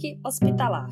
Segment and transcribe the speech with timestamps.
[0.00, 0.88] Parque Hospitalar.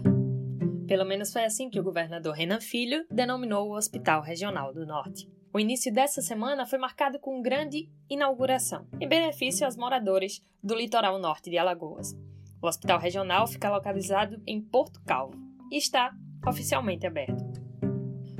[0.86, 5.26] Pelo menos foi assim que o governador Renan Filho denominou o Hospital Regional do Norte.
[5.50, 11.18] O início dessa semana foi marcado com grande inauguração, em benefício aos moradores do litoral
[11.18, 12.14] norte de Alagoas.
[12.60, 15.38] O hospital regional fica localizado em Porto Calvo
[15.72, 16.12] e está
[16.46, 17.42] oficialmente aberto.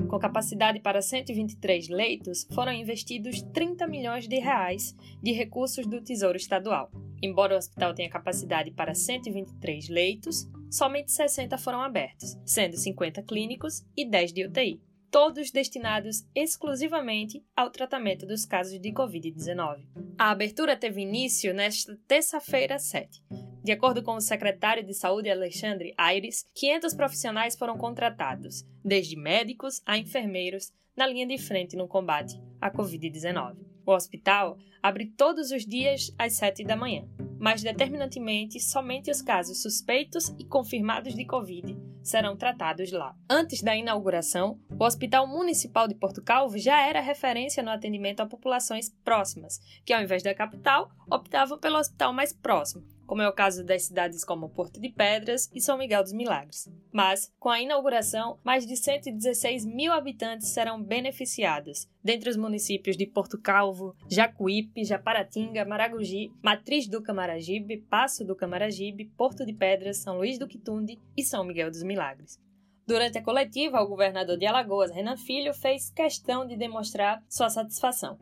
[0.07, 6.37] Com capacidade para 123 leitos, foram investidos 30 milhões de reais de recursos do Tesouro
[6.37, 6.91] Estadual.
[7.23, 13.83] Embora o hospital tenha capacidade para 123 leitos, somente 60 foram abertos, sendo 50 clínicos
[13.95, 19.85] e 10 de UTI, todos destinados exclusivamente ao tratamento dos casos de Covid-19.
[20.17, 23.21] A abertura teve início nesta terça-feira 7,
[23.63, 29.81] de acordo com o secretário de Saúde Alexandre Aires, 500 profissionais foram contratados, desde médicos
[29.85, 33.57] a enfermeiros, na linha de frente no combate à Covid-19.
[33.85, 37.07] O hospital abre todos os dias às 7 da manhã,
[37.39, 43.15] mas determinantemente somente os casos suspeitos e confirmados de Covid serão tratados lá.
[43.29, 48.25] Antes da inauguração, o Hospital Municipal de Porto Calvo já era referência no atendimento a
[48.25, 53.33] populações próximas, que ao invés da capital, optavam pelo hospital mais próximo, como é o
[53.33, 56.71] caso das cidades como Porto de Pedras e São Miguel dos Milagres.
[56.93, 63.07] Mas, com a inauguração, mais de 116 mil habitantes serão beneficiados, dentre os municípios de
[63.07, 70.17] Porto Calvo, Jacuípe, Japaratinga, Maragogi, Matriz do Camaragibe, Passo do Camaragibe, Porto de Pedras, São
[70.17, 72.39] Luís do Quitunde e São Miguel dos Milagres.
[72.85, 78.19] Durante a coletiva, o governador de Alagoas, Renan Filho, fez questão de demonstrar sua satisfação.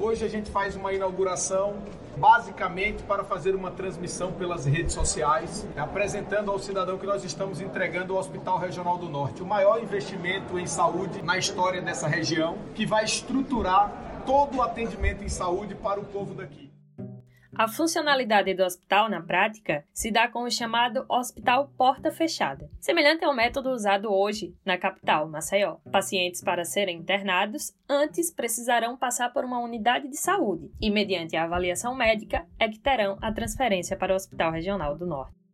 [0.00, 1.76] Hoje a gente faz uma inauguração
[2.16, 8.14] basicamente para fazer uma transmissão pelas redes sociais, apresentando ao cidadão que nós estamos entregando
[8.14, 12.86] o Hospital Regional do Norte, o maior investimento em saúde na história dessa região, que
[12.86, 16.67] vai estruturar todo o atendimento em saúde para o povo daqui.
[17.58, 23.24] A funcionalidade do hospital na prática se dá com o chamado hospital porta fechada, semelhante
[23.24, 25.78] ao método usado hoje na capital, Maceió.
[25.90, 31.42] Pacientes para serem internados antes precisarão passar por uma unidade de saúde e, mediante a
[31.42, 35.47] avaliação médica, é que terão a transferência para o Hospital Regional do Norte.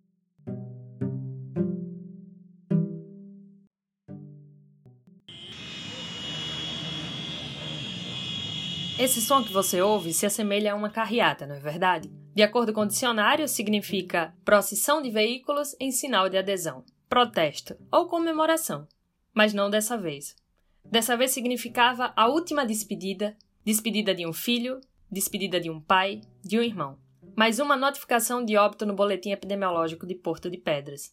[8.97, 12.09] Esse som que você ouve se assemelha a uma carreata, não é verdade?
[12.33, 18.07] De acordo com o dicionário, significa procissão de veículos em sinal de adesão, protesto ou
[18.07, 18.87] comemoração.
[19.35, 20.37] Mas não dessa vez.
[20.85, 24.81] Dessa vez significava a última despedida, despedida de um filho,
[25.11, 26.97] despedida de um pai, de um irmão.
[27.35, 31.13] Mais uma notificação de óbito no boletim epidemiológico de Porto de Pedras.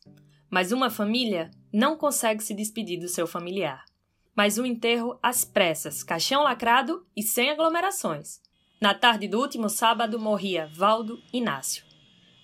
[0.51, 3.83] Mas uma família não consegue se despedir do seu familiar
[4.35, 8.39] mas um enterro às pressas, caixão lacrado e sem aglomerações.
[8.79, 11.83] Na tarde do último sábado morria Valdo Inácio.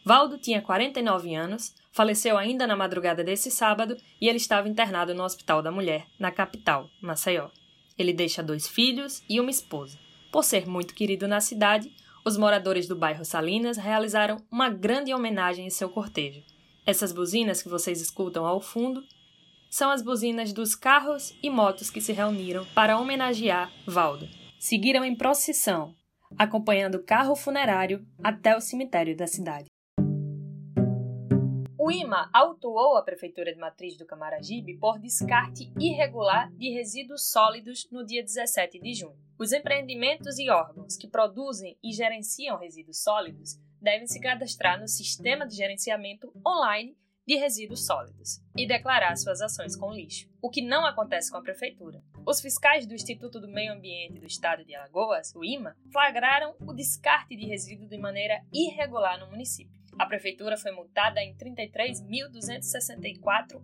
[0.05, 5.23] Valdo tinha 49 anos, faleceu ainda na madrugada desse sábado e ele estava internado no
[5.23, 7.49] Hospital da Mulher, na capital, Maceió.
[7.97, 9.97] Ele deixa dois filhos e uma esposa.
[10.31, 11.91] Por ser muito querido na cidade,
[12.23, 16.43] os moradores do bairro Salinas realizaram uma grande homenagem em seu cortejo.
[16.85, 19.03] Essas buzinas que vocês escutam ao fundo
[19.77, 24.27] são as buzinas dos carros e motos que se reuniram para homenagear Valdo.
[24.59, 25.93] Seguiram em procissão,
[26.35, 29.67] acompanhando o carro funerário até o cemitério da cidade.
[31.77, 37.87] O IMA autuou a Prefeitura de Matriz do Camaragibe por descarte irregular de resíduos sólidos
[37.91, 39.15] no dia 17 de junho.
[39.37, 45.45] Os empreendimentos e órgãos que produzem e gerenciam resíduos sólidos devem se cadastrar no Sistema
[45.45, 50.85] de Gerenciamento Online de resíduos sólidos e declarar suas ações com lixo, o que não
[50.85, 52.01] acontece com a prefeitura.
[52.25, 56.71] Os fiscais do Instituto do Meio Ambiente do Estado de Alagoas, o IMA, flagraram o
[56.73, 59.77] descarte de resíduos de maneira irregular no município.
[59.99, 63.61] A prefeitura foi multada em R$ 33.264,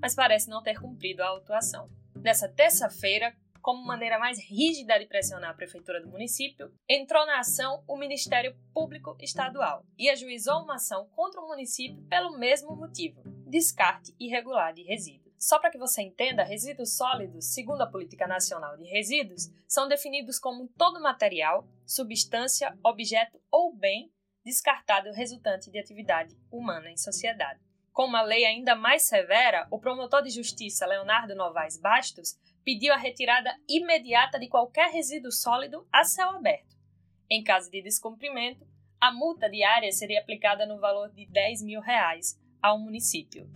[0.00, 1.90] mas parece não ter cumprido a autuação.
[2.22, 7.82] Nessa terça-feira, como maneira mais rígida de pressionar a prefeitura do município, entrou na ação
[7.88, 14.14] o Ministério Público Estadual e ajuizou uma ação contra o município pelo mesmo motivo: descarte
[14.20, 15.34] irregular de resíduos.
[15.36, 20.38] Só para que você entenda, resíduos sólidos, segundo a Política Nacional de Resíduos, são definidos
[20.38, 24.12] como todo material, substância, objeto ou bem
[24.44, 27.58] descartado resultante de atividade humana em sociedade.
[27.92, 32.96] Com uma lei ainda mais severa, o promotor de justiça Leonardo Novaes Bastos pediu a
[32.96, 36.74] retirada imediata de qualquer resíduo sólido a céu aberto.
[37.30, 38.66] Em caso de descumprimento,
[39.00, 43.48] a multa diária seria aplicada no valor de 10 mil reais ao município.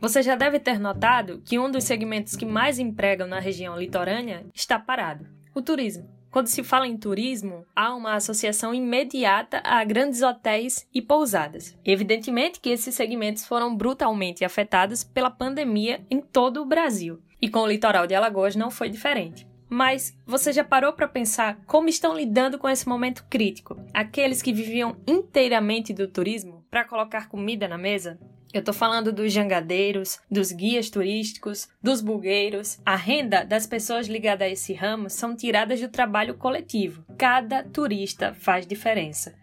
[0.00, 4.44] Você já deve ter notado que um dos segmentos que mais empregam na região litorânea
[4.52, 5.24] está parado:
[5.54, 6.17] o turismo.
[6.30, 11.76] Quando se fala em turismo, há uma associação imediata a grandes hotéis e pousadas.
[11.84, 17.60] Evidentemente que esses segmentos foram brutalmente afetados pela pandemia em todo o Brasil, e com
[17.60, 19.46] o litoral de Alagoas não foi diferente.
[19.70, 23.76] Mas você já parou para pensar como estão lidando com esse momento crítico?
[23.92, 28.18] Aqueles que viviam inteiramente do turismo para colocar comida na mesa?
[28.52, 32.78] Eu tô falando dos jangadeiros, dos guias turísticos, dos bugueiros.
[32.84, 37.04] A renda das pessoas ligadas a esse ramo são tiradas do trabalho coletivo.
[37.18, 39.34] Cada turista faz diferença.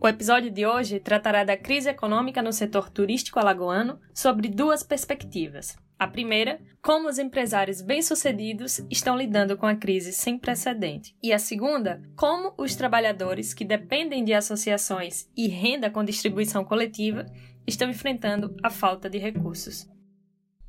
[0.00, 5.76] O episódio de hoje tratará da crise econômica no setor turístico alagoano sobre duas perspectivas.
[5.98, 11.16] A primeira, como os empresários bem-sucedidos estão lidando com a crise sem precedente.
[11.22, 17.24] E a segunda, como os trabalhadores que dependem de associações e renda com distribuição coletiva
[17.66, 19.88] estão enfrentando a falta de recursos.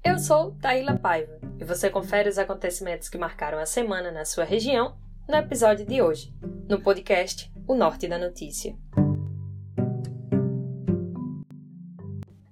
[0.03, 4.43] Eu sou Taíla Paiva e você confere os acontecimentos que marcaram a semana na sua
[4.43, 4.97] região
[5.27, 6.33] no episódio de hoje,
[6.69, 8.77] no podcast O Norte da Notícia.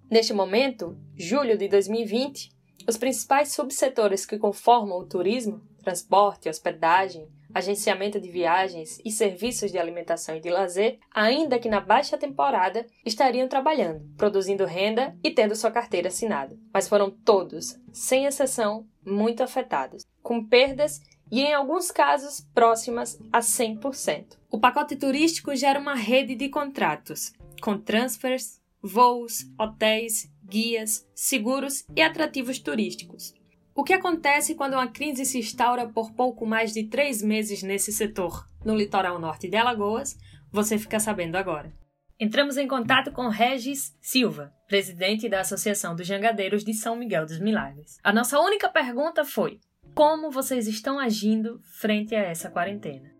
[0.10, 2.51] Neste momento, julho de 2020,
[2.88, 9.77] os principais subsetores que conformam o turismo, transporte, hospedagem, agenciamento de viagens e serviços de
[9.77, 15.56] alimentação e de lazer, ainda que na baixa temporada, estariam trabalhando, produzindo renda e tendo
[15.56, 16.57] sua carteira assinada.
[16.74, 21.00] Mas foram todos, sem exceção, muito afetados, com perdas
[21.31, 24.38] e, em alguns casos, próximas a 100%.
[24.50, 32.01] O pacote turístico gera uma rede de contratos, com transfers, voos, hotéis guias, seguros e
[32.01, 33.33] atrativos turísticos.
[33.75, 37.91] O que acontece quando uma crise se instaura por pouco mais de três meses nesse
[37.91, 40.15] setor, no litoral norte de Alagoas,
[40.51, 41.73] você fica sabendo agora.
[42.19, 47.39] Entramos em contato com Regis Silva, presidente da Associação dos Jangadeiros de São Miguel dos
[47.39, 47.97] Milagres.
[48.03, 49.59] A nossa única pergunta foi:
[49.95, 53.11] como vocês estão agindo frente a essa quarentena?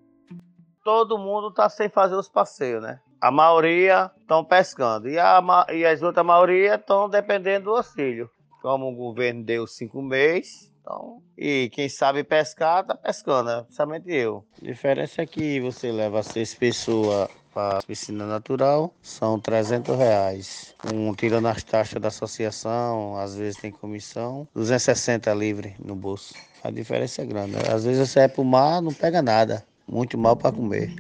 [0.84, 3.00] Todo mundo está sem fazer os passeios, né?
[3.20, 5.42] A maioria estão pescando e, a,
[5.74, 8.30] e as outras maioria estão dependendo do auxílio.
[8.64, 13.62] Como o governo deu cinco meses, então, e quem sabe pescar, está pescando, né?
[13.64, 14.46] principalmente eu.
[14.62, 20.76] A diferença é que você leva seis pessoas para a piscina natural, são 300 reais.
[20.94, 26.34] Um tirando as taxas da associação, às vezes tem comissão, 260 livre no bolso.
[26.64, 27.52] A diferença é grande.
[27.52, 27.64] Né?
[27.70, 29.66] Às vezes você vai para o mar, não pega nada.
[29.86, 30.96] Muito mal para comer.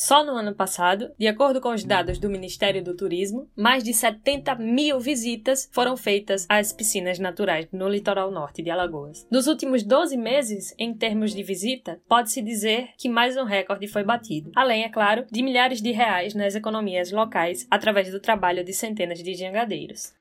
[0.00, 3.92] Só no ano passado, de acordo com os dados do Ministério do Turismo, mais de
[3.92, 9.26] 70 mil visitas foram feitas às piscinas naturais no litoral norte de Alagoas.
[9.30, 14.02] Nos últimos 12 meses, em termos de visita, pode-se dizer que mais um recorde foi
[14.02, 18.72] batido, além, é claro, de milhares de reais nas economias locais através do trabalho de
[18.72, 20.14] centenas de jangadeiros.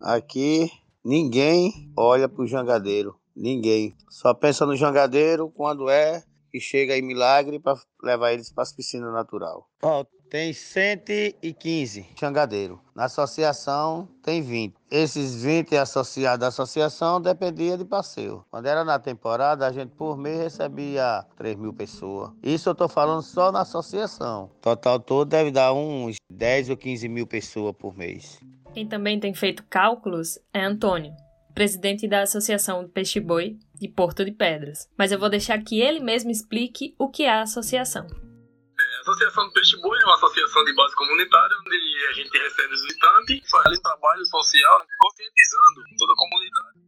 [0.00, 0.68] Aqui
[1.04, 3.94] ninguém olha para o jangadeiro, ninguém.
[4.08, 8.72] Só pensa no jangadeiro quando é que chega em Milagre para levar eles para as
[8.72, 9.68] piscinas natural.
[9.82, 12.78] Ó, tem 115 changadeiros.
[12.94, 14.74] Na associação tem 20.
[14.88, 18.44] Esses 20 associados da associação dependia de passeio.
[18.48, 22.30] Quando era na temporada, a gente por mês recebia 3 mil pessoas.
[22.42, 24.44] Isso eu estou falando só na associação.
[24.44, 28.38] O total todo deve dar uns 10 ou 15 mil pessoas por mês.
[28.72, 31.12] Quem também tem feito cálculos é Antônio,
[31.54, 35.80] presidente da Associação do Peixe Boi de Porto de Pedras, mas eu vou deixar que
[35.80, 38.06] ele mesmo explique o que é a associação.
[38.06, 42.38] É, a Associação do Peixe Boi é uma associação de base comunitária onde a gente
[42.38, 46.80] recebe os visitantes, faz um trabalho social conscientizando toda a comunidade.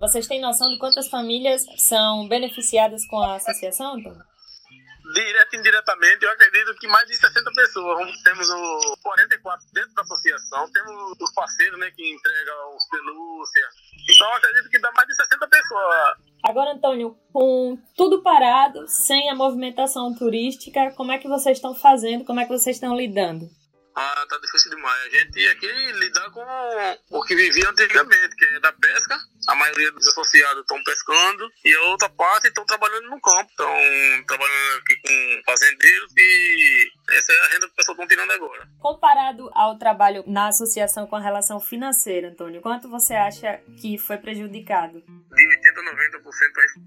[0.00, 4.29] Vocês têm noção de quantas famílias são beneficiadas com a associação, Antônio?
[5.14, 8.22] Direto e indiretamente, eu acredito que mais de 60 pessoas.
[8.22, 13.68] Temos o 44 dentro da associação, temos os parceiros né, que entregam os pelúcia.
[14.08, 16.16] Então, eu acredito que dá mais de 60 pessoas.
[16.44, 22.24] Agora, Antônio, com tudo parado, sem a movimentação turística, como é que vocês estão fazendo?
[22.24, 23.48] Como é que vocês estão lidando?
[23.94, 25.02] Ah, tá difícil demais.
[25.04, 29.18] A gente aqui lidar com o que vivia antigamente, que é da pesca.
[29.50, 33.50] A maioria dos associados estão pescando e a outra parte estão trabalhando no campo.
[33.50, 33.66] Estão
[34.24, 38.68] trabalhando aqui com fazendeiros e essa é a renda que o pessoal está tirando agora.
[38.78, 44.18] Comparado ao trabalho na associação com a relação financeira, Antônio, quanto você acha que foi
[44.18, 45.00] prejudicado?
[45.00, 46.22] De 80% a 90%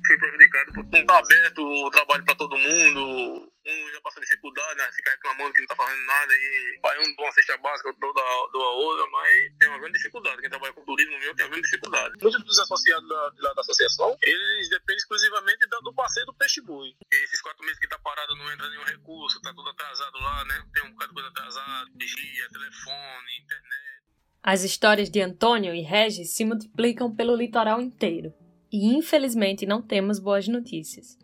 [0.08, 4.78] foi prejudicado, porque não está aberto o trabalho para todo mundo um já passa dificuldade,
[4.78, 4.90] né?
[4.94, 8.14] Fica reclamando que não tá fazendo nada e vai um dá uma cesta básica, outro
[8.14, 10.42] dá, a outra, mas tem uma grande dificuldade.
[10.42, 12.13] Quem trabalha com turismo mesmo tem uma grande dificuldade.
[12.24, 16.96] Muitos dos associados da, da, da associação, eles dependem exclusivamente do parceiro do peixe boi.
[17.12, 20.66] Esses quatro meses que tá parado não entra nenhum recurso, tá tudo atrasado lá, né?
[20.74, 24.04] Tem um bocado de coisa atrasada, vigia, telefone, internet.
[24.42, 28.34] As histórias de Antônio e Regis se multiplicam pelo litoral inteiro.
[28.72, 31.18] E infelizmente não temos boas notícias.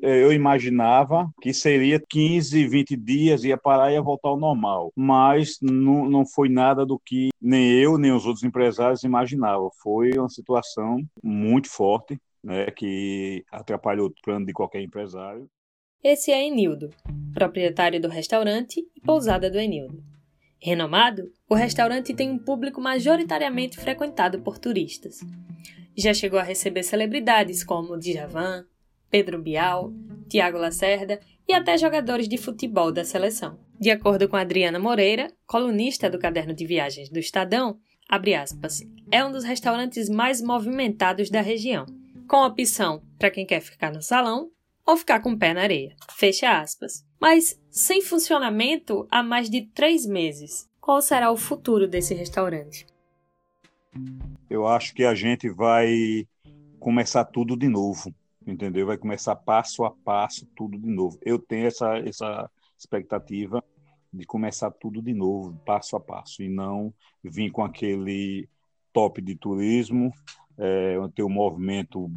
[0.00, 4.92] É, eu imaginava que seria 15, 20 dias, ia parar e ia voltar ao normal.
[4.94, 9.70] Mas não, não foi nada do que nem eu, nem os outros empresários imaginavam.
[9.82, 15.48] Foi uma situação muito forte, né, que atrapalhou o plano de qualquer empresário.
[16.02, 16.90] Esse é Enildo,
[17.34, 20.00] proprietário do restaurante e pousada do Enildo.
[20.60, 25.20] Renomado, o restaurante tem um público majoritariamente frequentado por turistas.
[25.96, 28.64] Já chegou a receber celebridades como Djavan,
[29.10, 29.92] Pedro Bial,
[30.28, 33.58] Tiago Lacerda e até jogadores de futebol da seleção.
[33.80, 39.30] De acordo com Adriana Moreira, colunista do caderno de viagens do Estadão, aspas, é um
[39.30, 41.86] dos restaurantes mais movimentados da região,
[42.26, 44.50] com opção para quem quer ficar no salão
[44.86, 45.94] ou ficar com o pé na areia.
[46.16, 47.04] Fecha aspas.
[47.20, 50.68] Mas sem funcionamento há mais de três meses.
[50.80, 52.86] Qual será o futuro desse restaurante?
[54.48, 56.26] Eu acho que a gente vai
[56.80, 58.14] começar tudo de novo
[58.50, 58.86] entendeu?
[58.86, 61.18] Vai começar passo a passo, tudo de novo.
[61.22, 63.62] Eu tenho essa, essa expectativa
[64.12, 68.48] de começar tudo de novo, passo a passo, e não vir com aquele
[68.92, 70.12] top de turismo,
[70.56, 72.10] é, ter um movimento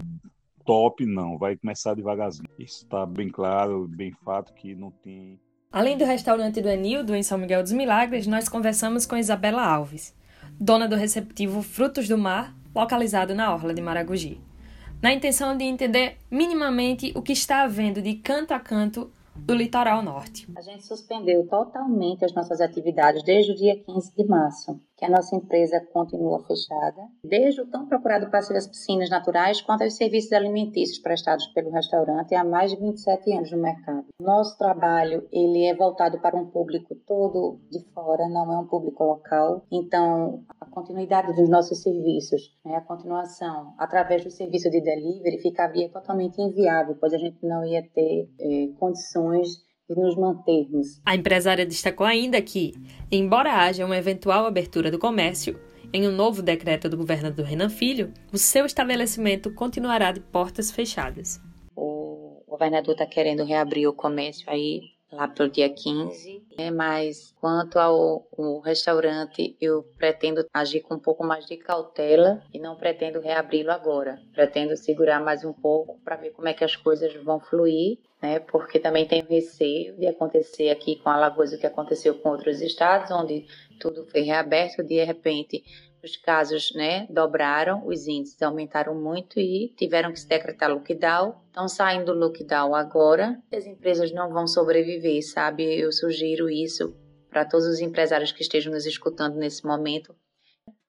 [0.65, 1.37] top, não.
[1.37, 2.49] Vai começar devagarzinho.
[2.57, 5.39] Isso está bem claro, bem fato que não tem.
[5.71, 10.15] Além do restaurante do Enildo, em São Miguel dos Milagres, nós conversamos com Isabela Alves,
[10.59, 14.41] dona do receptivo Frutos do Mar, localizado na Orla de Maragogi
[15.01, 20.03] na intenção de entender minimamente o que está havendo de canto a canto do litoral
[20.03, 20.47] norte.
[20.55, 25.09] A gente suspendeu totalmente as nossas atividades desde o dia 15 de março que a
[25.09, 30.31] nossa empresa continua fechada, desde o tão procurado passeio das piscinas naturais quanto aos serviços
[30.31, 34.05] alimentícios prestados pelo restaurante há mais de 27 anos no mercado.
[34.21, 39.03] Nosso trabalho ele é voltado para um público todo de fora, não é um público
[39.03, 39.65] local.
[39.71, 46.41] Então, continuidade dos nossos serviços, né, a continuação através do serviço de delivery ficaria totalmente
[46.41, 49.49] inviável, pois a gente não ia ter eh, condições
[49.87, 51.01] de nos mantermos.
[51.05, 52.73] A empresária destacou ainda que,
[53.11, 55.59] embora haja uma eventual abertura do comércio,
[55.93, 61.41] em um novo decreto do governador Renan Filho, o seu estabelecimento continuará de portas fechadas.
[61.75, 64.79] O governador está querendo reabrir o comércio aí
[65.11, 66.71] lá para o dia 15, né?
[66.71, 72.59] mas quanto ao, ao restaurante, eu pretendo agir com um pouco mais de cautela e
[72.59, 74.21] não pretendo reabri-lo agora.
[74.33, 78.39] Pretendo segurar mais um pouco para ver como é que as coisas vão fluir né?
[78.39, 83.09] Porque também tenho receio de acontecer aqui com Alagoas o que aconteceu com outros estados,
[83.09, 83.47] onde
[83.79, 85.63] tudo foi reaberto, de repente
[86.03, 91.35] os casos, né, dobraram, os índices aumentaram muito e tiveram que se decretar lockdown.
[91.47, 93.39] Estão saindo do lockdown agora.
[93.53, 95.63] As empresas não vão sobreviver, sabe?
[95.63, 96.95] Eu sugiro isso
[97.29, 100.15] para todos os empresários que estejam nos escutando nesse momento.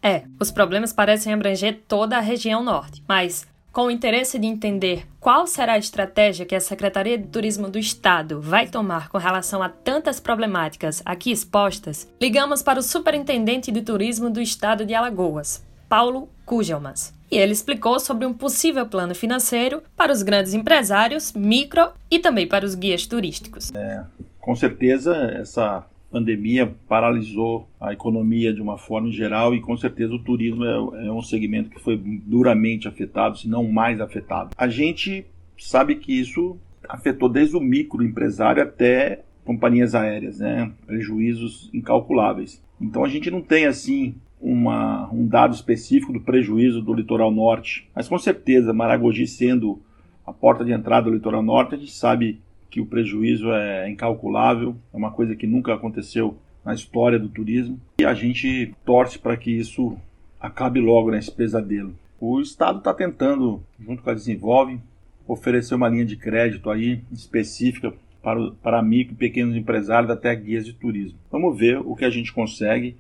[0.02, 5.07] É, os problemas parecem abranger toda a região norte, mas com o interesse de entender
[5.19, 9.62] qual será a estratégia que a Secretaria de Turismo do Estado vai tomar com relação
[9.62, 15.64] a tantas problemáticas aqui expostas, ligamos para o Superintendente de Turismo do Estado de Alagoas,
[15.88, 17.14] Paulo Cugelmas.
[17.31, 22.47] E ele explicou sobre um possível plano financeiro para os grandes empresários, micro e também
[22.47, 23.73] para os guias turísticos.
[23.75, 24.05] É,
[24.38, 30.19] com certeza, essa pandemia paralisou a economia de uma forma geral e com certeza o
[30.19, 34.50] turismo é, é, um segmento que foi duramente afetado, se não mais afetado.
[34.57, 35.25] A gente
[35.59, 40.71] sabe que isso afetou desde o microempresário até companhias aéreas, né?
[40.87, 42.62] prejuízos incalculáveis.
[42.81, 47.88] Então a gente não tem assim uma, um dado específico do prejuízo do litoral norte,
[47.95, 49.81] mas com certeza Maragogi sendo
[50.26, 52.40] a porta de entrada do litoral norte, a gente sabe
[52.73, 57.79] que o prejuízo é incalculável, é uma coisa que nunca aconteceu na história do turismo
[58.00, 59.95] e a gente torce para que isso
[60.41, 61.95] acabe logo nesse pesadelo.
[62.19, 64.81] O Estado está tentando, junto com a Desenvolve,
[65.29, 70.64] oferecer uma linha de crédito aí específica para, para micro e pequenos empresários até guias
[70.64, 71.19] de turismo.
[71.31, 72.97] Vamos ver o que a gente consegue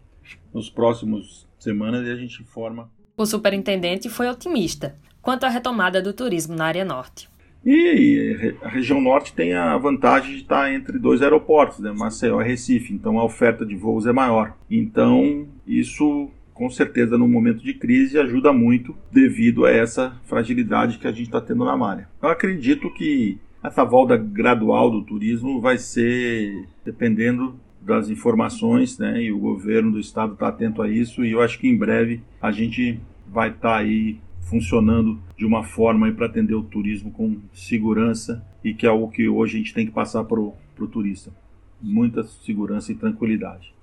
[0.52, 2.90] nos próximos semanas e a gente informa.
[3.16, 7.31] O superintendente foi otimista quanto à retomada do turismo na área norte.
[7.64, 11.92] E a região norte tem a vantagem de estar entre dois aeroportos, né?
[11.92, 14.56] Maceió e Recife, então a oferta de voos é maior.
[14.70, 21.06] Então, isso com certeza no momento de crise ajuda muito devido a essa fragilidade que
[21.06, 22.08] a gente está tendo na malha.
[22.20, 29.22] Eu acredito que essa volta gradual do turismo vai ser dependendo das informações, né?
[29.22, 32.20] E o governo do estado está atento a isso e eu acho que em breve
[32.40, 37.38] a gente vai estar tá aí funcionando de uma forma para atender o turismo com
[37.52, 40.54] segurança e que é algo que hoje a gente tem que passar para o
[40.90, 41.32] turista.
[41.80, 43.74] Muita segurança e tranquilidade.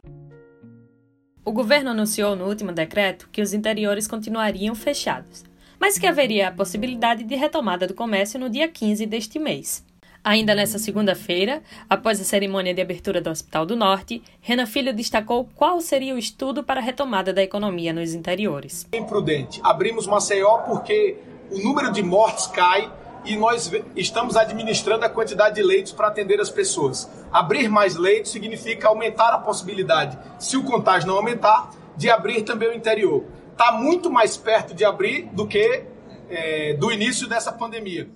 [1.43, 5.43] O governo anunciou no último decreto que os interiores continuariam fechados,
[5.79, 9.83] mas que haveria a possibilidade de retomada do comércio no dia 15 deste mês.
[10.23, 15.49] Ainda nessa segunda-feira, após a cerimônia de abertura do Hospital do Norte, Renan Filho destacou
[15.55, 18.88] qual seria o estudo para a retomada da economia nos interiores.
[18.91, 19.61] Imprudente.
[19.63, 21.17] Abrimos Maceió porque
[21.49, 22.91] o número de mortes cai
[23.25, 27.09] e nós estamos administrando a quantidade de leitos para atender as pessoas.
[27.31, 32.69] Abrir mais leitos significa aumentar a possibilidade, se o contágio não aumentar, de abrir também
[32.69, 33.25] o interior.
[33.51, 35.83] Está muito mais perto de abrir do que
[36.29, 38.09] é, do início dessa pandemia.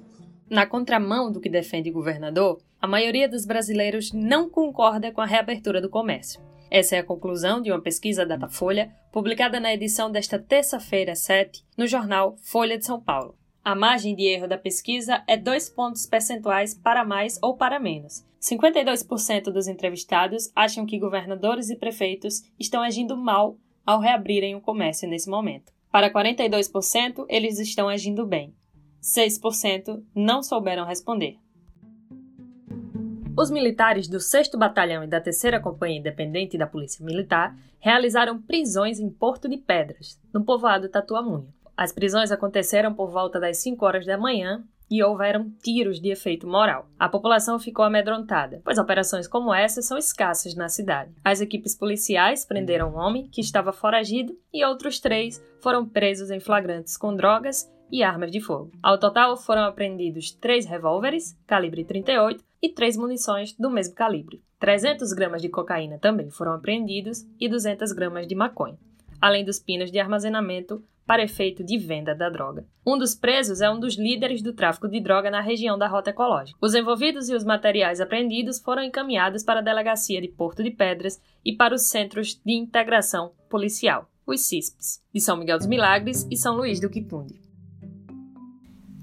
[0.54, 5.26] Na contramão do que defende o governador, a maioria dos brasileiros não concorda com a
[5.26, 6.40] reabertura do comércio.
[6.70, 11.88] Essa é a conclusão de uma pesquisa Datafolha, publicada na edição desta terça-feira, 7, no
[11.88, 13.36] jornal Folha de São Paulo.
[13.66, 18.24] A margem de erro da pesquisa é dois pontos percentuais para mais ou para menos.
[18.40, 25.10] 52% dos entrevistados acham que governadores e prefeitos estão agindo mal ao reabrirem o comércio
[25.10, 25.74] nesse momento.
[25.92, 28.54] Para 42%, eles estão agindo bem.
[29.04, 31.38] 6% não souberam responder.
[33.38, 39.00] Os militares do 6 Batalhão e da 3 Companhia Independente da Polícia Militar realizaram prisões
[39.00, 41.54] em Porto de Pedras, no povoado Tatuamunha.
[41.76, 46.48] As prisões aconteceram por volta das 5 horas da manhã e houveram tiros de efeito
[46.48, 46.88] moral.
[46.98, 51.12] A população ficou amedrontada, pois operações como essa são escassas na cidade.
[51.26, 56.40] As equipes policiais prenderam um homem que estava foragido e outros três foram presos em
[56.40, 58.72] flagrantes com drogas e armas de fogo.
[58.82, 64.42] Ao total, foram apreendidos três revólveres, calibre 38, e três munições do mesmo calibre.
[64.60, 68.80] 300 gramas de cocaína também foram apreendidos e 200 gramas de maconha,
[69.22, 72.66] além dos pinos de armazenamento para efeito de venda da droga.
[72.88, 76.10] Um dos presos é um dos líderes do tráfico de droga na região da Rota
[76.10, 76.58] Ecológica.
[76.62, 81.22] Os envolvidos e os materiais apreendidos foram encaminhados para a Delegacia de Porto de Pedras
[81.46, 86.38] e para os Centros de Integração Policial, os CISPs, de São Miguel dos Milagres e
[86.38, 87.53] São Luís do Quitunde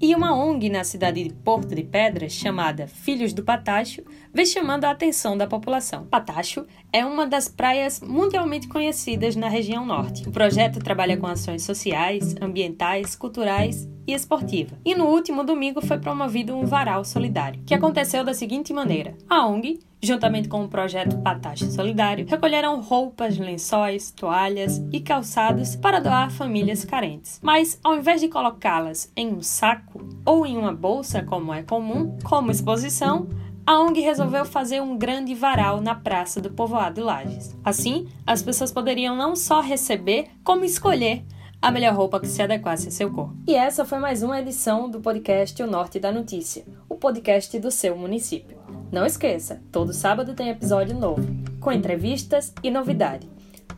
[0.01, 4.01] e uma ONG na cidade de Porto de Pedras, chamada Filhos do Patacho,
[4.33, 6.07] vem chamando a atenção da população.
[6.07, 10.27] Patacho é uma das praias mundialmente conhecidas na região norte.
[10.27, 14.75] O projeto trabalha com ações sociais, ambientais, culturais e esportiva.
[14.83, 19.45] E no último domingo foi promovido um varal solidário, que aconteceu da seguinte maneira: a
[19.45, 26.27] ONG juntamente com o projeto Patache Solidário, recolheram roupas, lençóis, toalhas e calçados para doar
[26.27, 27.39] a famílias carentes.
[27.41, 32.17] Mas, ao invés de colocá-las em um saco ou em uma bolsa, como é comum,
[32.23, 33.27] como exposição,
[33.65, 37.55] a ONG resolveu fazer um grande varal na praça do povoado Lages.
[37.63, 41.23] Assim, as pessoas poderiam não só receber, como escolher
[41.61, 43.35] a melhor roupa que se adequasse a seu corpo.
[43.47, 47.69] E essa foi mais uma edição do podcast O Norte da Notícia, o podcast do
[47.69, 48.57] seu município.
[48.91, 51.25] Não esqueça, todo sábado tem episódio novo,
[51.61, 53.27] com entrevistas e novidade.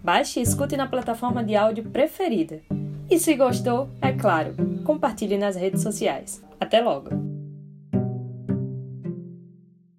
[0.04, 2.62] Baixe e escute na plataforma de áudio preferida.
[3.10, 6.44] E se gostou, é claro, compartilhe nas redes sociais.
[6.60, 7.33] Até logo!